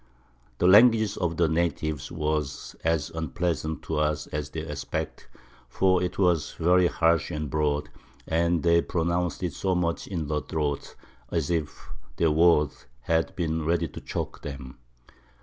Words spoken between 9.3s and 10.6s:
it so much in the